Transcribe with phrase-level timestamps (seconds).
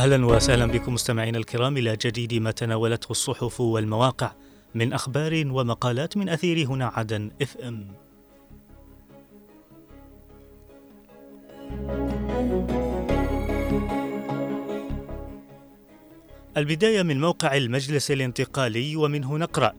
[0.00, 4.32] أهلا وسهلا بكم مستمعينا الكرام إلى جديد ما تناولته الصحف والمواقع
[4.74, 7.88] من أخبار ومقالات من أثير هنا عدن إف إم.
[16.56, 19.72] البداية من موقع المجلس الانتقالي ومنه نقرأ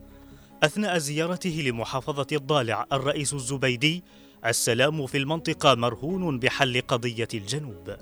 [0.63, 4.03] أثناء زيارته لمحافظة الضالع الرئيس الزبيدي
[4.45, 7.95] السلام في المنطقة مرهون بحل قضية الجنوب.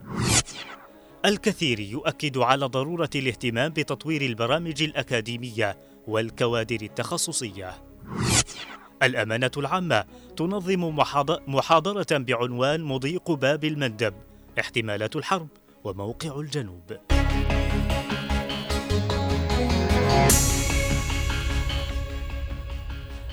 [1.26, 5.77] الكثير يؤكد على ضرورة الاهتمام بتطوير البرامج الأكاديمية
[6.08, 7.84] والكوادر التخصصية.
[9.04, 10.05] الأمانة العامة
[10.38, 10.96] تنظم
[11.48, 14.13] محاضرة بعنوان مضيق باب المندب
[14.60, 15.48] احتمالات الحرب
[15.84, 17.09] وموقع الجنوب.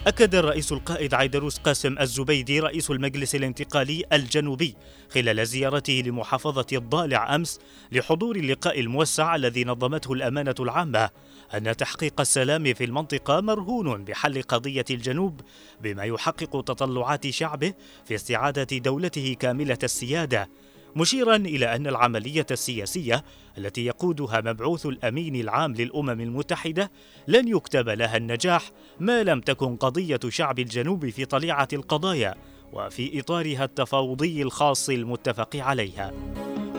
[0.07, 4.75] أكد الرئيس القائد عيدروس قاسم الزبيدي رئيس المجلس الانتقالي الجنوبي
[5.11, 7.61] خلال زيارته لمحافظة الضالع أمس
[7.93, 11.11] لحضور اللقاء الموسع الذي نظمته الأمانة العامة
[11.55, 15.41] أن تحقيق السلام في المنطقة مرهون بحل قضية الجنوب
[15.83, 17.73] بما يحقق تطلعات شعبه
[18.05, 20.49] في استعادة دولته كاملة السيادة
[20.97, 23.25] مشيرا إلى أن العملية السياسية
[23.59, 26.91] التي يقودها مبعوث الأمين العام للأمم المتحدة
[27.29, 32.35] لن يكتب لها النجاح ما لم تكن قضية شعب الجنوب في طليعة القضايا
[32.73, 36.13] وفي إطارها التفاوضي الخاص المتفق عليها.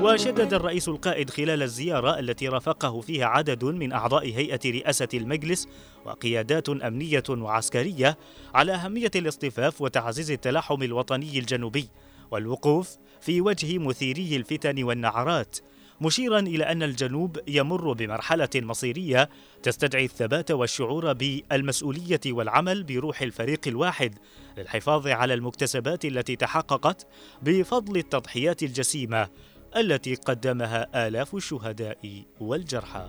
[0.01, 5.67] وشدد الرئيس القائد خلال الزيارة التي رافقه فيها عدد من أعضاء هيئة رئاسة المجلس
[6.05, 8.17] وقيادات أمنية وعسكرية
[8.53, 11.87] على أهمية الاصطفاف وتعزيز التلاحم الوطني الجنوبي.
[12.31, 15.57] والوقوف في وجه مثيري الفتن والنعرات
[16.01, 19.29] مشيرا إلى أن الجنوب يمر بمرحلة مصيرية
[19.63, 24.15] تستدعي الثبات والشعور بالمسؤولية والعمل بروح الفريق الواحد
[24.57, 27.07] للحفاظ على المكتسبات التي تحققت
[27.41, 29.29] بفضل التضحيات الجسيمة
[29.77, 33.05] التي قدمها آلاف الشهداء والجرحى.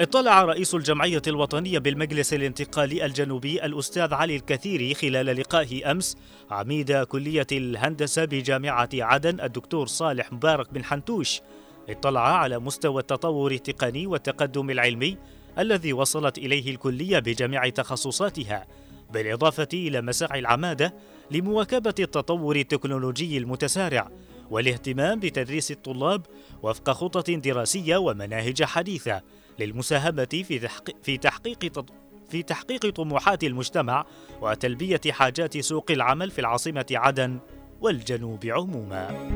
[0.00, 6.16] اطلع رئيس الجمعية الوطنية بالمجلس الانتقالي الجنوبي الأستاذ علي الكثيري خلال لقائه أمس.
[6.50, 11.40] عميد كلية الهندسة بجامعة عدن الدكتور صالح مبارك بن حنتوش.
[11.88, 15.16] اطلع على مستوى التطور التقني والتقدم العلمي
[15.58, 18.66] الذي وصلت إليه الكلية بجميع تخصصاتها
[19.12, 20.94] بالإضافة إلى مساعي العمادة
[21.30, 24.10] لمواكبة التطور التكنولوجي المتسارع
[24.50, 26.26] والاهتمام بتدريس الطلاب
[26.62, 29.22] وفق خطط دراسية ومناهج حديثة.
[29.60, 31.84] للمساهمة في تحقيق في تحقيق
[32.30, 34.06] في تحقيق طموحات المجتمع
[34.40, 37.38] وتلبية حاجات سوق العمل في العاصمة عدن
[37.80, 39.30] والجنوب عموما.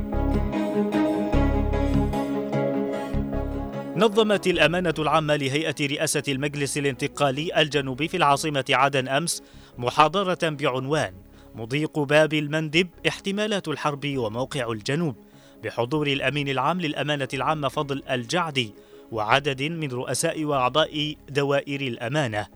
[3.96, 9.42] نظمت الأمانة العامة لهيئة رئاسة المجلس الانتقالي الجنوبي في العاصمة عدن أمس
[9.78, 11.14] محاضرة بعنوان
[11.54, 15.16] مضيق باب المندب احتمالات الحرب وموقع الجنوب
[15.64, 18.74] بحضور الأمين العام للأمانة العامة فضل الجعدي
[19.12, 22.47] وعدد من رؤساء وأعضاء دوائر الأمانة.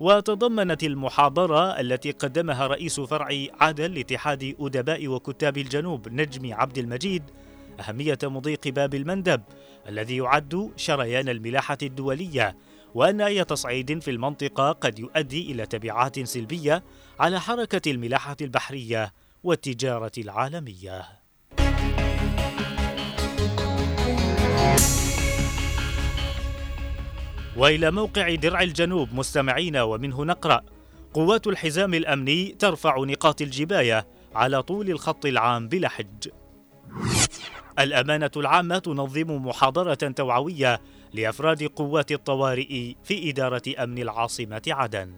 [0.00, 3.28] وتضمنت المحاضرة التي قدمها رئيس فرع
[3.60, 7.22] عدن لاتحاد أدباء وكتاب الجنوب نجمي عبد المجيد
[7.80, 9.42] أهمية مضيق باب المندب
[9.88, 12.56] الذي يعد شريان الملاحة الدولية
[12.94, 16.82] وأن أي تصعيد في المنطقة قد يؤدي إلى تبعات سلبية
[17.20, 19.12] على حركة الملاحة البحرية
[19.44, 21.06] والتجارة العالمية.
[27.58, 30.60] وإلى موقع درع الجنوب مستمعين ومنه نقرأ.
[31.14, 36.28] قوات الحزام الأمني ترفع نقاط الجباية على طول الخط العام بلحج
[37.78, 40.80] الأمانة العامة تنظم محاضرة توعوية
[41.12, 45.12] لأفراد قوات الطوارئ في إدارة أمن العاصمة عدن.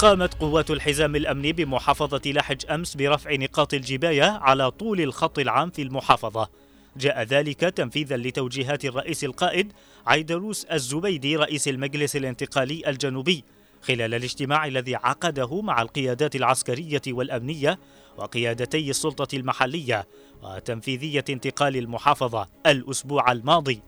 [0.00, 5.82] قامت قوات الحزام الامني بمحافظة لحج أمس برفع نقاط الجباية على طول الخط العام في
[5.82, 6.48] المحافظة.
[6.96, 9.72] جاء ذلك تنفيذا لتوجيهات الرئيس القائد
[10.06, 13.44] عيدروس الزبيدي رئيس المجلس الانتقالي الجنوبي
[13.82, 17.78] خلال الاجتماع الذي عقده مع القيادات العسكرية والأمنية
[18.16, 20.06] وقيادتي السلطة المحلية
[20.42, 23.82] وتنفيذية انتقال المحافظة الأسبوع الماضي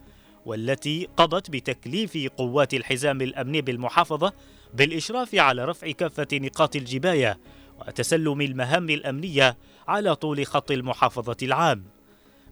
[0.47, 4.32] والتي قضت بتكليف قوات الحزام الامني بالمحافظة
[4.75, 7.39] بالإشراف على رفع كافة نقاط الجباية
[7.81, 9.57] وتسلم المهام الأمنية
[9.89, 11.85] على طول خط المحافظة العام.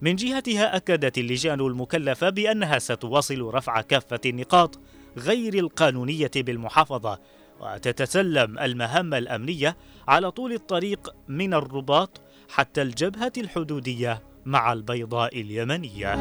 [0.01, 4.79] من جهتها أكدت اللجان المكلفة بأنها ستواصل رفع كافة النقاط
[5.17, 7.19] غير القانونية بالمحافظة
[7.61, 9.77] وتتسلم المهام الأمنية
[10.09, 16.15] على طول الطريق من الرباط حتى الجبهة الحدودية مع البيضاء اليمنية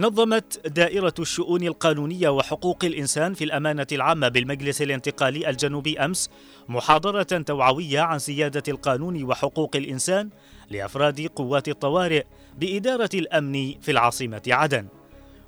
[0.00, 6.30] نظمت دائرة الشؤون القانونية وحقوق الإنسان في الأمانة العامة بالمجلس الانتقالي الجنوبي أمس
[6.68, 10.30] محاضرة توعوية عن سيادة القانون وحقوق الإنسان
[10.70, 12.24] لأفراد قوات الطوارئ
[12.58, 14.86] بإدارة الأمن في العاصمة عدن.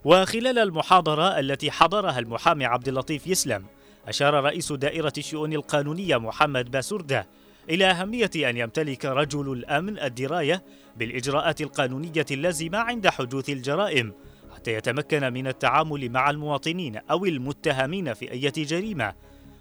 [0.04, 3.64] وخلال المحاضرة التي حضرها المحامي عبد اللطيف يسلم،
[4.08, 7.26] أشار رئيس دائرة الشؤون القانونية محمد باسوردة
[7.70, 10.62] إلى أهمية أن يمتلك رجل الأمن الدراية
[10.96, 14.12] بالإجراءات القانونية اللازمة عند حدوث الجرائم
[14.60, 19.14] حتى يتمكن من التعامل مع المواطنين أو المتهمين في أي جريمة.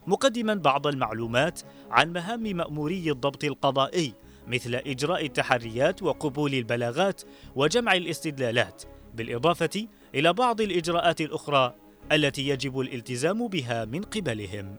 [0.08, 1.62] مقدما بعض المعلومات
[1.92, 4.14] عن مهام مأموري الضبط القضائي
[4.48, 7.22] مثل إجراء التحريات وقبول البلاغات
[7.56, 8.84] وجمع الاستدلالات
[9.16, 11.76] بالإضافة إلى بعض الإجراءات الأخرى
[12.12, 14.76] التي يجب الالتزام بها من قبلهم.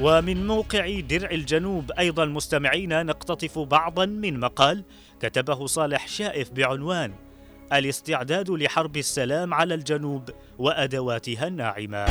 [0.00, 4.84] ومن موقع درع الجنوب أيضا مستمعينا نقتطف بعضا من مقال
[5.20, 7.12] كتبه صالح شائف بعنوان
[7.72, 12.06] الاستعداد لحرب السلام على الجنوب وأدواتها الناعمة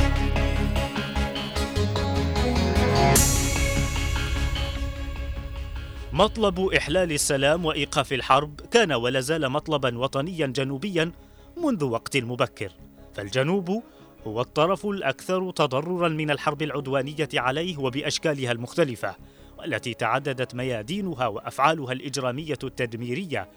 [6.13, 11.11] مطلب إحلال السلام وإيقاف الحرب كان ولا زال مطلبا وطنيا جنوبيا
[11.57, 12.71] منذ وقت مبكر
[13.13, 13.83] فالجنوب
[14.27, 19.15] هو الطرف الأكثر تضررا من الحرب العدوانية عليه وبأشكالها المختلفة
[19.59, 23.49] والتي تعددت ميادينها وأفعالها الإجرامية التدميرية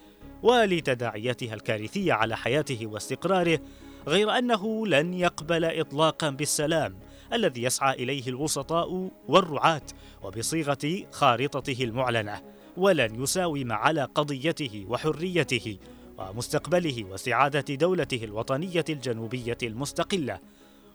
[0.42, 3.60] ولتداعياتها الكارثية على حياته واستقراره
[4.06, 6.98] غير أنه لن يقبل إطلاقا بالسلام
[7.32, 9.82] الذي يسعى إليه الوسطاء والرعاة
[10.22, 12.42] وبصيغة خارطته المعلنة
[12.76, 15.78] ولن يساوم على قضيته وحريته
[16.18, 20.38] ومستقبله وسعادة دولته الوطنية الجنوبية المستقلة.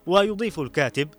[0.08, 1.10] ويضيف الكاتب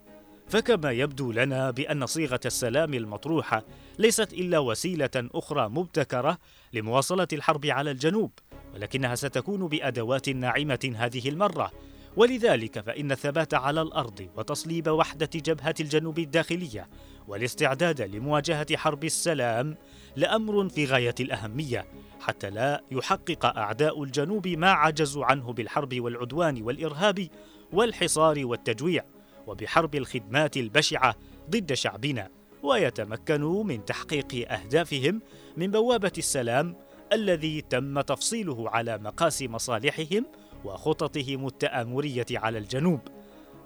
[0.48, 3.64] فكما يبدو لنا بأن صيغة السلام المطروحة
[3.98, 6.38] ليست إلا وسيلة أخرى مبتكرة
[6.72, 8.32] لمواصلة الحرب على الجنوب
[8.74, 11.70] ولكنها ستكون بأدوات ناعمة هذه المرة.
[12.16, 16.88] ولذلك فإن الثبات على الأرض وتصليب وحدة جبهة الجنوب الداخلية
[17.28, 19.76] والاستعداد لمواجهة حرب السلام
[20.16, 21.86] لأمر في غاية الأهمية
[22.20, 27.28] حتى لا يحقق أعداء الجنوب ما عجزوا عنه بالحرب والعدوان والإرهاب
[27.72, 29.04] والحصار والتجويع
[29.46, 31.14] وبحرب الخدمات البشعة
[31.50, 32.28] ضد شعبنا
[32.62, 35.22] ويتمكنوا من تحقيق أهدافهم
[35.56, 36.76] من بوابة السلام
[37.12, 40.26] الذي تم تفصيله على مقاس مصالحهم
[40.64, 43.00] وخططهم التآمرية على الجنوب.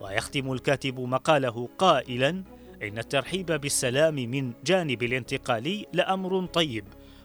[0.01, 2.29] ويختم الكاتب مقاله قائلا
[2.83, 6.85] إن الترحيب بالسلام من جانب الانتقالي لأمر طيب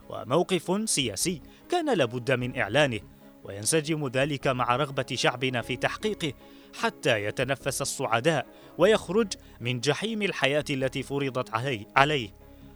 [0.10, 3.00] وموقف سياسي كان لابد من إعلانه
[3.44, 6.34] وينسجم ذلك مع رغبة شعبنا في تحقيقه
[6.74, 8.46] حتى يتنفس الصعداء
[8.78, 11.50] ويخرج من جحيم الحياة التي فرضت
[11.96, 12.30] عليه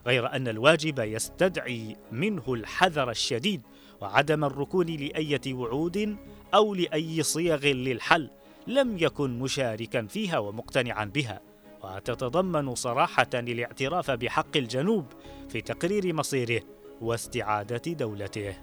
[0.07, 3.61] غير أن الواجب يستدعي منه الحذر الشديد
[4.01, 6.17] وعدم الركون لأية وعود
[6.53, 8.29] أو لأي صيغ للحل
[8.67, 11.41] لم يكن مشاركا فيها ومقتنعا بها.
[11.83, 15.05] وتتضمن صراحة الاعتراف بحق الجنوب
[15.49, 16.61] في تقرير مصيره
[17.01, 18.55] واستعادة دولته.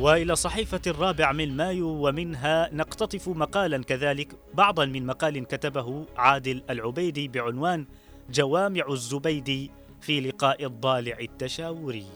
[0.00, 7.28] وإلى صحيفة الرابع من مايو ومنها نقتطف مقالا كذلك بعضا من مقال كتبه عادل العبيدي
[7.28, 7.86] بعنوان
[8.30, 12.06] جوامع الزبيدي في لقاء الضالع التشاوري.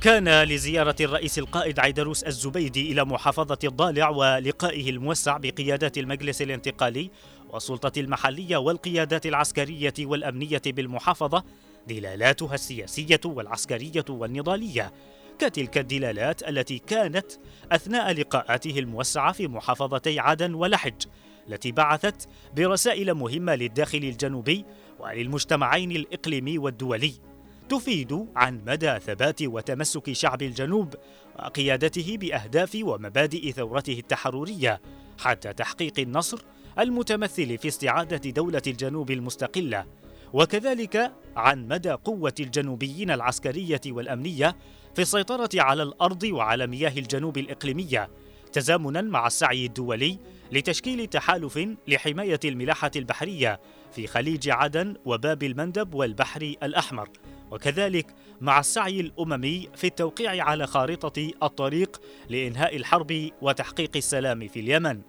[0.00, 7.10] كان لزيارة الرئيس القائد عيدروس الزبيدي إلى محافظة الضالع ولقائه الموسع بقيادات المجلس الانتقالي
[7.50, 11.44] والسلطة المحلية والقيادات العسكرية والأمنية بالمحافظة
[11.88, 14.92] دلالاتها السياسية والعسكرية والنضالية.
[15.38, 17.26] كتلك الدلالات التي كانت
[17.72, 21.02] أثناء لقاءاته الموسعة في محافظتي عدن ولحج
[21.48, 24.64] التي بعثت برسائل مهمة للداخل الجنوبي
[24.98, 27.12] وللمجتمعين الإقليمي والدولي.
[27.68, 30.94] تفيد عن مدى ثبات وتمسك شعب الجنوب
[31.38, 34.80] وقيادته بأهداف ومبادئ ثورته التحررية
[35.18, 36.38] حتى تحقيق النصر
[36.78, 39.86] المتمثل في استعادة دولة الجنوب المستقلة
[40.32, 44.56] وكذلك عن مدى قوة الجنوبيين العسكرية والأمنية
[44.94, 48.10] في السيطرة على الأرض وعلى مياه الجنوب الإقليمية
[48.52, 50.18] تزامنا مع السعي الدولي
[50.52, 53.60] لتشكيل تحالف لحماية الملاحة البحرية
[53.92, 57.08] في خليج عدن وباب المندب والبحر الأحمر
[57.50, 58.06] وكذلك
[58.40, 65.00] مع السعي الأممي في التوقيع على خارطة الطريق لإنهاء الحرب وتحقيق السلام في اليمن.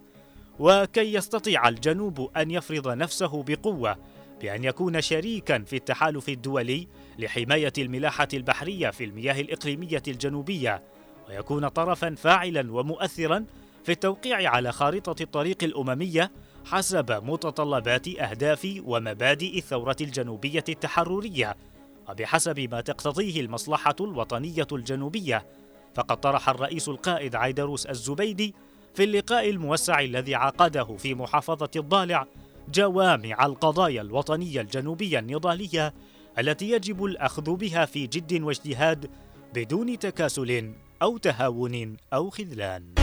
[0.60, 3.98] وكي يستطيع الجنوب أن يفرض نفسه بقوة
[4.42, 6.88] بأن يكون شريكا في التحالف الدولي
[7.20, 10.84] لحماية الملاحة البحرية في المياه الإقليمية الجنوبية
[11.30, 13.46] ويكون طرفا فاعلا ومؤثرا
[13.84, 16.32] في التوقيع على خارطة الطريق الأممية
[16.66, 21.56] حسب متطلبات أهداف ومبادئ الثورة الجنوبية التحررية.
[22.10, 25.46] وبحسب ما تقتضيه المصلحة الوطنية الجنوبية
[25.96, 28.56] فقد طرح الرئيس القائد عيدروس الزبيدي
[28.98, 32.28] في اللقاء الموسع الذي عقده في محافظة الضالع
[32.74, 35.94] جوامع القضايا الوطنية الجنوبية النضالية
[36.40, 39.10] التي يجب الأخذ بها في جد واجتهاد
[39.54, 42.94] بدون تكاسل أو تهاون أو خذلان.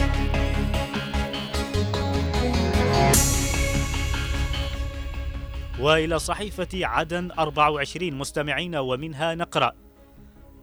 [5.80, 9.72] وإلى صحيفة عدن 24 مستمعين ومنها نقرأ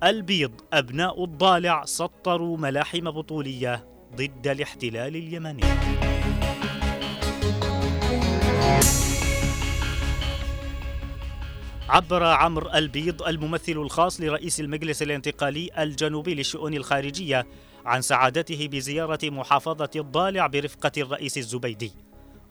[0.03, 5.63] البيض أبناء الضالع سطروا ملاحم بطولية ضد الاحتلال اليمني.
[11.89, 17.47] عبر عمرو البيض الممثل الخاص لرئيس المجلس الانتقالي الجنوبي للشؤون الخارجية
[17.85, 21.91] عن سعادته بزيارة محافظة الضالع برفقة الرئيس الزبيدي.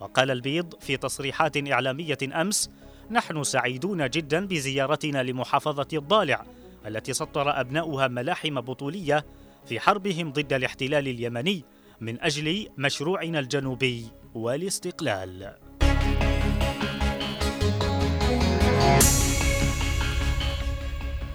[0.01, 2.71] وقال البيض في تصريحات إعلامية أمس
[3.11, 6.45] نحن سعيدون جدا بزيارتنا لمحافظة الضالع
[6.87, 9.25] التي سطر أبناؤها ملاحم بطولية
[9.67, 11.65] في حربهم ضد الاحتلال اليمني
[12.01, 15.55] من أجل مشروعنا الجنوبي والاستقلال.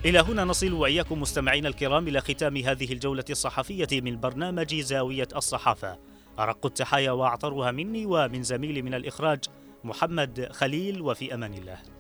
[0.06, 6.00] إلى هنا نصل وإياكم مستمعينا الكرام إلى ختام هذه الجولة الصحفية من برنامج زاوية الصحافة.
[6.40, 9.40] أرق التحايا وأعطرها مني ومن زميلي من الإخراج
[9.84, 11.95] محمد خليل وفي أمان الله